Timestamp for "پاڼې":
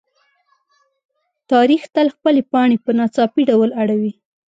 2.51-2.77